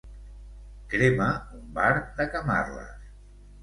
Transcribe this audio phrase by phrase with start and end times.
[0.93, 1.29] Crema
[1.61, 3.11] un bar de Camarles.